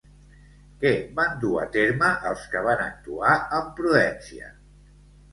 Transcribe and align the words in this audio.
Què 0.83 0.91
van 1.17 1.35
dur 1.43 1.51
a 1.63 1.65
terme 1.75 2.07
els 2.29 2.45
que 2.53 2.63
van 2.67 2.81
actuar 2.85 3.35
amb 3.59 3.69
prudència? 3.81 4.49